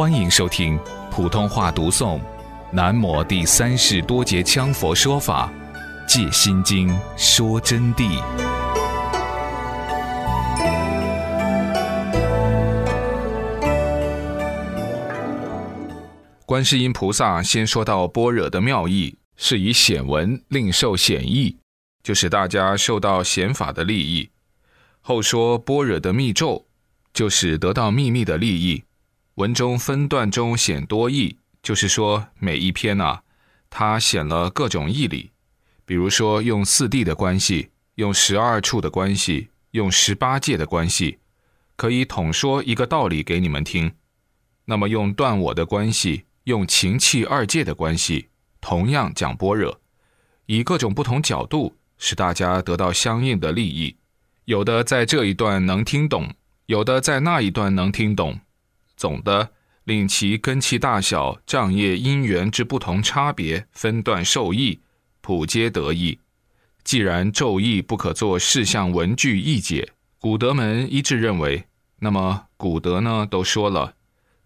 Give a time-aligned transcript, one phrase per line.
[0.00, 2.18] 欢迎收听普通话读诵
[2.72, 5.52] 《南摩第三世多杰羌佛说法·
[6.08, 6.88] 借心经
[7.18, 8.18] 说真谛》。
[16.46, 21.58] 观世音菩萨先说到般若的妙义，是以显文令受显义，
[22.02, 24.30] 就是大家受到显法的利益；
[25.02, 26.64] 后说般若的密咒，
[27.12, 28.82] 就是得到秘密的利益。
[29.36, 33.22] 文中分段中显多义，就是说每一篇啊，
[33.70, 35.30] 它显了各种义理。
[35.84, 41.18] 比如说用四谛的关系，用十二处的关系，用十八界的关系，
[41.76, 43.92] 可以统说一个道理给你们听。
[44.66, 48.28] 那么用断我的关系，用情气二界的关系，
[48.60, 49.80] 同样讲般若，
[50.46, 53.96] 以各种不同角度，使大家得到相应的利益。
[54.44, 56.34] 有的在这一段能听懂，
[56.66, 58.40] 有的在那一段能听懂。
[59.00, 59.52] 总的
[59.84, 64.78] 令其根器大小、障业因缘之不同差别分段受益，
[65.22, 66.18] 普皆得益。
[66.84, 71.64] 既然咒义不可作事项文句义解，古德门一致认为，
[72.00, 73.94] 那么古德呢都说了，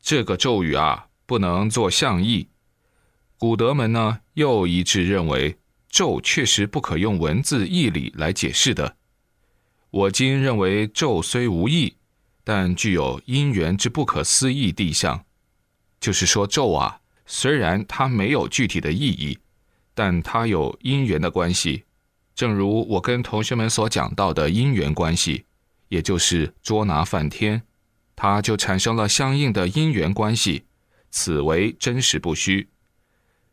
[0.00, 2.46] 这个咒语啊不能做象义。
[3.38, 5.58] 古德门呢又一致认为，
[5.88, 8.94] 咒确实不可用文字义理来解释的。
[9.90, 11.96] 我今认为咒虽无义。
[12.48, 15.24] 但具有因缘之不可思议地相，
[15.98, 19.36] 就是说咒啊，虽然它没有具体的意义，
[19.96, 21.82] 但它有因缘的关系。
[22.36, 25.44] 正如我跟同学们所讲到的因缘关系，
[25.88, 27.62] 也就是捉拿梵天，
[28.14, 30.66] 它就产生了相应的因缘关系，
[31.10, 32.68] 此为真实不虚。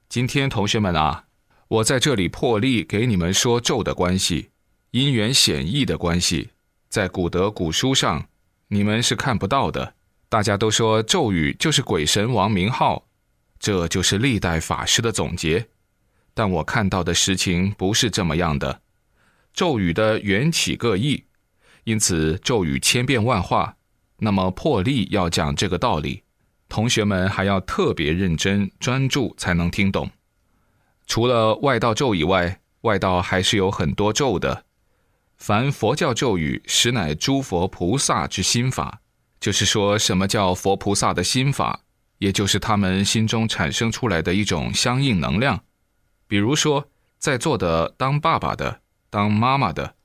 [0.08, 1.26] 今天同学们啊，
[1.68, 4.52] 我在这里破例给你们说咒的关系，
[4.92, 6.50] 因缘显义的关系，
[6.90, 8.28] 在古德古书上。
[8.74, 9.94] 你们是看不到的，
[10.30, 13.06] 大家都说咒语就是鬼神王名号，
[13.60, 15.68] 这就是历代法师的总结。
[16.34, 18.82] 但我看到的实情不是这么样的，
[19.54, 21.24] 咒语的缘起各异，
[21.84, 23.76] 因此咒语千变万化。
[24.18, 26.24] 那么破例要讲这个道理，
[26.68, 30.10] 同学们还要特别认真专注才能听懂。
[31.06, 34.66] 除了外道咒以外，外道还是有很多咒的。
[35.46, 39.02] 凡佛教咒语，实乃诸佛菩萨之心法。
[39.42, 41.82] 就是说，什么叫佛菩萨的心法？
[42.20, 45.62] 也就是他们心中产生出来的一种相应能量。
[46.28, 46.90] 比如说，
[47.20, 49.96] 在座的当爸爸的、当妈妈的、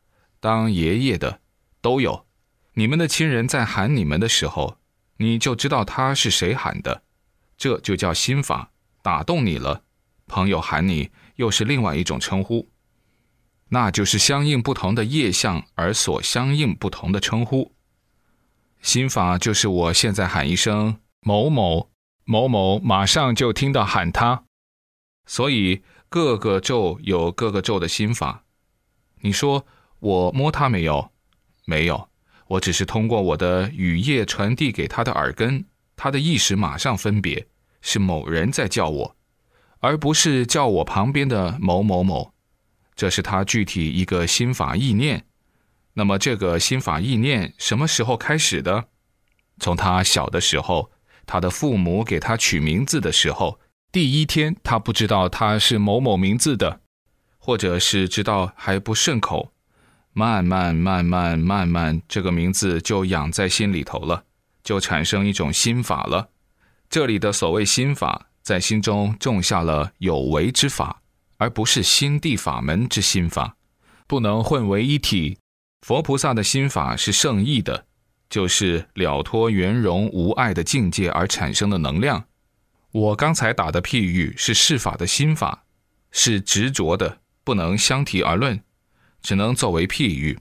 [0.41, 1.39] 当爷爷的，
[1.81, 2.27] 都有。
[2.75, 4.79] 你们的亲人在喊你们的时候，
[5.19, 7.03] 你就知道他是谁喊的，
[7.57, 8.73] 这就叫心法，
[9.03, 9.85] 打动你了。
[10.27, 12.69] 朋友喊你，又是另外一种称呼。
[13.71, 17.73] 那就是相应不同的业相而所相应不同的称呼。
[18.81, 21.91] 心法就是我现在喊一声某某
[22.25, 24.45] 某某，马上就听到喊他。
[25.27, 28.45] 所以各个咒有各个咒的心法。
[29.21, 29.67] 你说
[29.99, 31.11] 我摸他没有？
[31.65, 32.09] 没有，
[32.47, 37.47] 我只是通过我的语液传递给他的耳根，他的意识马上分别
[37.83, 39.17] 是某人在叫我，
[39.81, 42.33] 而不是叫我旁边的某某某。
[42.99, 45.25] 这是他具体一个心法意念，
[45.93, 48.87] 那么这个心法意念什么时候开始的？
[49.61, 50.91] 从他小的时候，
[51.25, 53.61] 他的父母给他取名字的时候，
[53.93, 56.81] 第一天他不知道他是某某名字的，
[57.39, 59.53] 或者是知道还不顺口，
[60.13, 64.25] 慢慢慢慢慢慢，这个名字就养在心里头了，
[64.65, 66.31] 就产生一种心法了。
[66.91, 71.01] 这里的所谓心法，在心中种下了有为之法。
[71.39, 73.57] 而不是心地法门之心法，
[74.07, 75.39] 不能混为一体。
[75.83, 77.87] 佛菩萨的心法是圣意的，
[78.29, 82.25] 就是了脱圆融无碍的境界而产生的能量。
[82.91, 85.65] 我刚才打的譬喻是世法的心法，
[86.11, 88.61] 是执着的，不能相提而论，
[89.23, 90.39] 只能作为譬喻。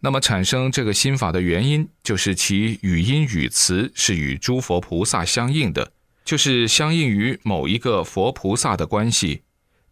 [0.00, 5.92] 那么产生这个心法的原因，就是其语音语词是与诸佛菩萨相应的，
[6.24, 9.42] 就是相应于某一个佛菩萨的关系。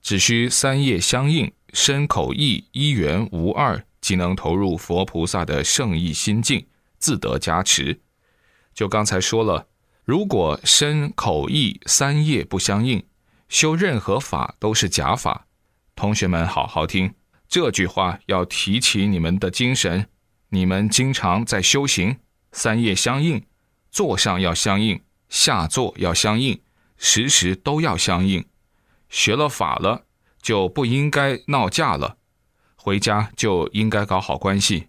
[0.02, 6.66] 只需三业相应，身口意一元无二，即能投入佛菩萨的圣意心境，
[6.98, 8.00] 自得加持。
[8.74, 9.68] 就刚才说了，
[10.04, 13.04] 如果身口意三业不相应，
[13.48, 15.46] 修任何法都是假法。
[15.94, 17.14] 同学们好好听
[17.48, 20.08] 这句话，要提起你们的精神。
[20.48, 22.16] 你们经常在修行，
[22.50, 23.42] 三业相应，
[23.90, 26.60] 坐上要相应，下坐要相应，
[26.98, 28.44] 时时都要相应。
[29.12, 30.06] 学了法了，
[30.40, 32.16] 就不应该闹架了；
[32.76, 34.88] 回家就应该搞好关系。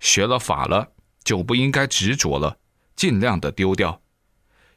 [0.00, 0.88] 学了法了，
[1.22, 2.58] 就不应该执着了，
[2.96, 4.02] 尽量的丢掉。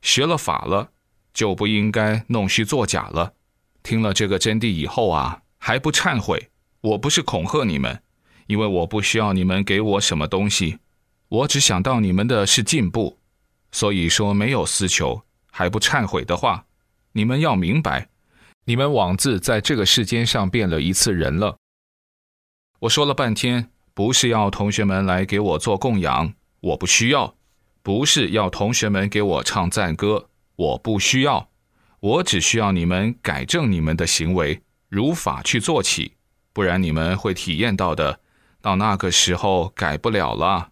[0.03, 0.91] 学了法了，
[1.33, 3.33] 就不应该弄虚作假了。
[3.81, 6.51] 听了这个真谛以后啊，还不忏悔？
[6.81, 8.03] 我不是恐吓你们，
[8.45, 10.77] 因为我不需要你们给我什么东西，
[11.27, 13.17] 我只想到你们的是进步。
[13.71, 16.65] 所以说没有私求，还不忏悔的话，
[17.13, 18.09] 你们要明白，
[18.67, 21.57] 你们枉自在这个世间上变了一次人了。
[22.79, 27.35] 我说了半天，不是要同学们来给我做供养，我不需要；
[27.83, 31.49] 不是要同学们给我唱赞歌，我不需要。
[31.99, 36.13] 我只需要你们改正你们的行为，如法去做起，
[36.51, 38.19] 不然你们会体验到的。
[38.61, 40.71] 到那个时候改不了了。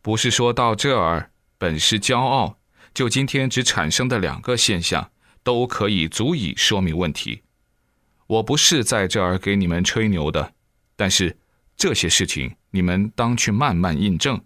[0.00, 2.58] 不是说到这儿本是骄傲，
[2.94, 5.10] 就今天只产生的两个现象
[5.46, 7.42] 都可以足以说明问题。
[8.26, 10.52] 我不是在这儿给你们吹牛的，
[10.96, 11.38] 但是
[11.76, 14.42] 这些事情你们当去慢慢印证。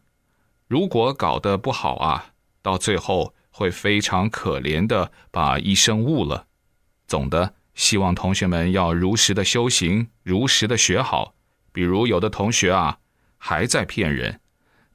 [0.68, 3.34] 如果搞得不好啊，到最后。
[3.52, 6.46] 会非常可怜的把一生误了。
[7.06, 11.34] 总的，希望同学们要如实的修行，如实的学好。
[11.72, 12.98] 比如有的同学啊，
[13.36, 14.40] 还在骗人，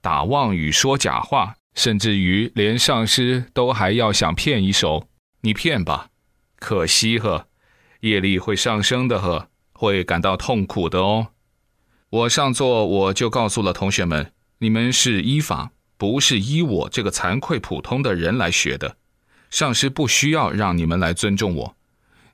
[0.01, 5.08] 打妄语，说假话，甚至于连上师都还要想骗一手。
[5.45, 6.09] 你骗吧，
[6.57, 7.47] 可惜呵，
[8.00, 11.27] 业力会上升的呵，会感到痛苦的哦。
[12.09, 15.71] 我上座我就告诉了同学们，你们是依法。
[15.97, 18.97] 不是依我这个惭愧普通的人来学的，
[19.50, 21.77] 上师不需要让你们来尊重我。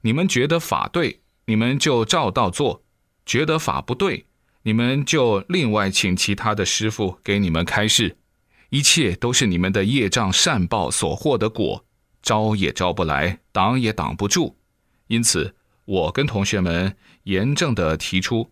[0.01, 2.81] 你们觉得法对，你们就照道做；
[3.23, 4.25] 觉得法不对，
[4.63, 8.17] 你们就另外请其他的师傅给你们开示。
[8.71, 11.85] 一切都是你们的业障善报所获的果，
[12.21, 14.57] 招也招不来，挡也挡不住。
[15.07, 18.51] 因此，我跟同学们严正的提出，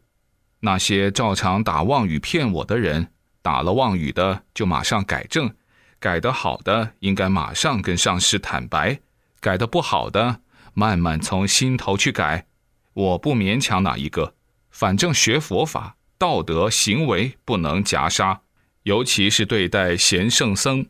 [0.62, 3.12] 那些照常打妄语骗我的人。
[3.42, 5.56] 打了妄语的就马上改正，
[5.98, 9.00] 改得好的应该马上跟上师坦白，
[9.40, 10.42] 改得不好的
[10.74, 12.48] 慢慢从心头去改。
[12.94, 14.36] 我不勉强哪一个，
[14.70, 18.42] 反正学佛法，道德行为不能夹杀，
[18.84, 20.88] 尤其是对待贤圣僧，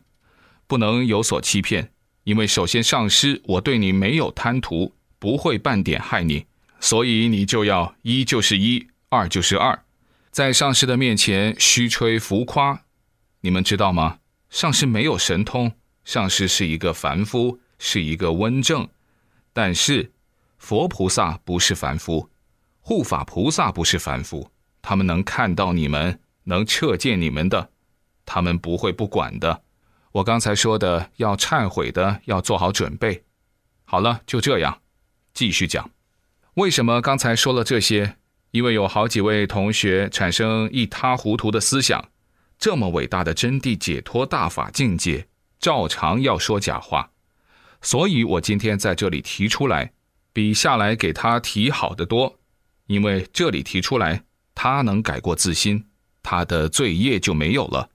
[0.66, 1.92] 不能有所欺骗。
[2.30, 6.46] 因为首先上师我对你没有贪图，不会半点害你，
[6.78, 9.76] 所以你就要一就是一，二就是二。
[10.30, 12.82] 在上师的面前虚吹浮夸，
[13.40, 14.18] 你们知道吗？
[14.48, 15.72] 上师没有神通，
[16.04, 18.88] 上师是一个凡夫，是一个温正。
[19.52, 20.12] 但是
[20.56, 22.30] 佛菩萨不是凡夫，
[22.80, 24.48] 护法菩萨不是凡夫，
[24.80, 27.70] 他们能看到你们，能彻见你们的，
[28.24, 29.62] 他们不会不管的。
[30.12, 33.24] 我刚才说的要忏悔的，要做好准备。
[33.84, 34.80] 好了，就这样，
[35.32, 35.90] 继续讲。
[36.54, 38.16] 为什么刚才说了这些？
[38.50, 42.08] 因为有好几位同学产生一塌糊涂的思想，
[42.58, 45.28] 这么伟大的真谛解脱大法境界，
[45.60, 47.12] 照常要说假话，
[47.80, 49.92] 所以我今天在这里提出来，
[50.32, 52.40] 比下来给他提好得多。
[52.86, 55.86] 因为这里提出来，他能改过自新，
[56.24, 57.88] 他的罪业就没有了；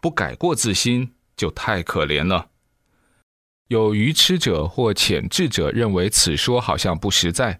[0.00, 2.50] 不改过自新，就太可怜了。
[3.66, 7.58] 有愚痴者或浅智者认为此说好像不实在，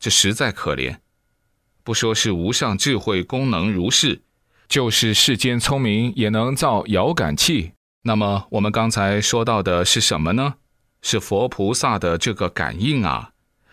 [0.00, 0.98] 这实在可怜。
[1.84, 4.22] 不说是无上智慧功能如是，
[4.68, 7.70] 就是世间聪明也能造遥感器。
[8.02, 10.56] 那么我们刚才说到的是什么呢？
[11.00, 13.30] 是佛菩萨的这个感应啊，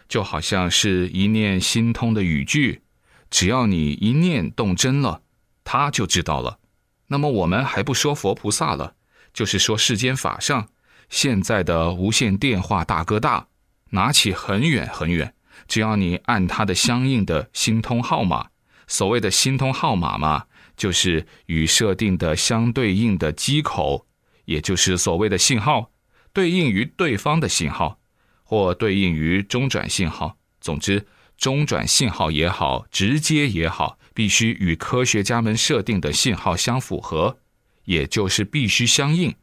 [0.08, 2.84] 就好像是一念心通的语句，
[3.32, 5.24] 只要你一念动真了，
[5.64, 6.60] 他就知道了。
[7.08, 8.96] 那么我们还不说佛菩萨了，
[9.34, 10.68] 就是说世间法上
[11.10, 13.48] 现在的无线电话大哥大，
[13.92, 15.34] 拿起很远很远。
[15.68, 18.50] 只要你按它的相应的心通号码，
[18.88, 24.06] 所谓的心通号码嘛，就是与设定的相对应的机口，
[24.46, 25.92] 也就是所谓的信号，
[26.32, 28.00] 对应于对方的信号，
[28.44, 30.38] 或对应于中转信号。
[30.62, 31.06] 总之，
[31.38, 37.40] 中转信号也好，直接也好，必须与科学家们设定的信号相符合，
[37.88, 39.34] 也就是必须相应。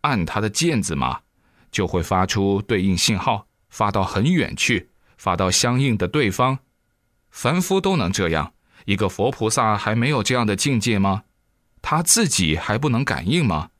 [0.00, 1.20] 按它的键子嘛，
[1.70, 4.88] 就会发出对应信号，发到很远去。
[5.16, 6.60] 发到相应的对方，
[7.32, 8.52] 凡夫都能这样，
[8.84, 11.24] 一个佛菩萨还没有这样的境界吗？
[11.82, 13.70] 他自己还不能感应吗？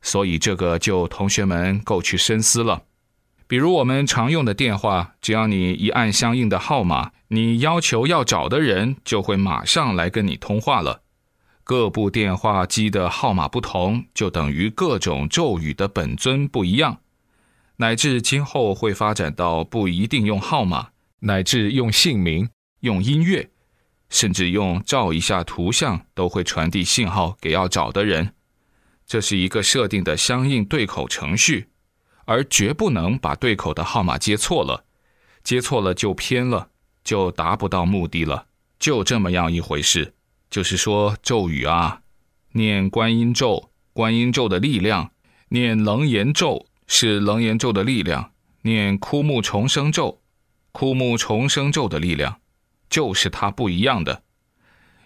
[0.00, 2.84] 所以这个就同学们够去深思了。
[3.46, 11.02] 比如我们常用的电话，只要你一按相应的号码，你要求要找的人就会马上来跟你通话了。
[11.68, 17.00] 各部电话机的号码不同，就等于各种咒语的本尊不一样。
[17.76, 22.48] 乃至今后会发展到不一定用号码，乃至用姓名、
[22.80, 23.50] 用音乐，
[24.08, 28.32] 甚至用照一下图像，都会传递信号给要找的人。
[29.06, 31.68] 这是一个设定的相应对口程序，
[32.24, 34.86] 而绝不能把对口的号码接错了，
[35.44, 36.70] 接错了就偏了，
[37.04, 38.46] 就达不到目的了，
[38.78, 40.14] 就这么样一回事。
[40.50, 42.02] 就是说咒语啊，
[42.52, 45.10] 念观音咒，观音咒的力量；
[45.48, 48.30] 念楞严咒是楞严咒的力量；
[48.62, 50.20] 念枯木重生咒，
[50.72, 52.40] 枯木重生咒的力量，
[52.88, 54.22] 就是它不一样的。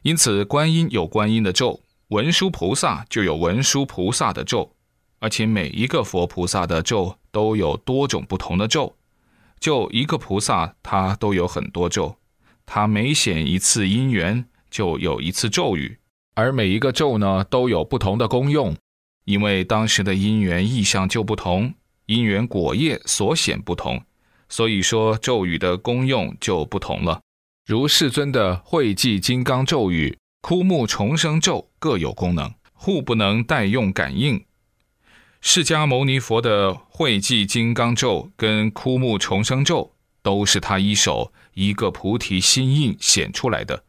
[0.02, 4.74] 因此，观音有观音的咒，文殊菩萨就有文殊菩萨的咒。
[5.20, 8.96] 而且每一个佛菩萨的咒都有多种不同的咒，
[9.60, 12.16] 就一个菩萨他都有很多咒，
[12.66, 15.98] 他每显一次因缘就有一次咒语，
[16.34, 18.74] 而每一个咒呢都有不同的功用，
[19.26, 21.74] 因为当时的因缘意象就不同，
[22.06, 24.02] 因缘果业所显不同，
[24.48, 27.20] 所以说咒语的功用就不同了。
[27.66, 34.44] 如世尊的慧寂金刚咒语、枯木重生咒各有功能，互不能代用感应。
[35.40, 43.84] 释迦牟尼佛的慧寂金刚咒跟枯木重生咒，都是他一手一个菩提心印显出来的，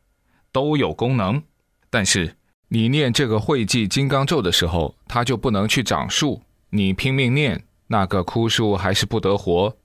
[0.53, 1.43] 都有功能。
[1.89, 2.38] 但是
[2.69, 6.41] 你念这个会寂金刚咒的时候，它就不能去长树。
[6.69, 9.75] 你拼命念，那个枯树还是不得活。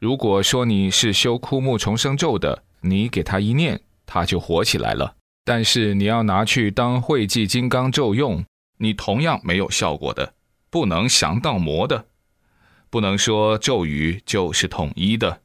[0.00, 5.14] 如果说你是修枯木重生咒的，你给它一念，它就活起来了。
[5.44, 8.44] 但是你要拿去当会寂金刚咒用，
[8.78, 10.34] 你同样没有效果的。
[10.68, 12.06] 不能降道魔的，
[12.90, 15.40] 不能说咒语就是统一的。